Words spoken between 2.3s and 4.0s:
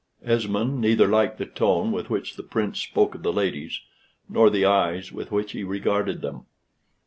the Prince spoke of the ladies,